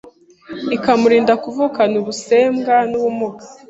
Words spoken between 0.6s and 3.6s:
ikamurinda kuvukana ubusembwa n’ubumuga.